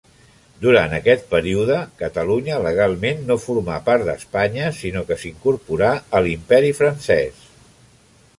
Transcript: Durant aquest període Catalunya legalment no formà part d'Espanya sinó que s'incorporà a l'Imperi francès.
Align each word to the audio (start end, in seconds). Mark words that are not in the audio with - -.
Durant 0.61 0.93
aquest 0.99 1.27
període 1.33 1.75
Catalunya 1.99 2.57
legalment 2.67 3.21
no 3.27 3.37
formà 3.43 3.77
part 3.91 4.09
d'Espanya 4.09 4.73
sinó 4.79 5.05
que 5.11 5.19
s'incorporà 5.25 5.93
a 6.21 6.25
l'Imperi 6.29 6.75
francès. 6.81 7.47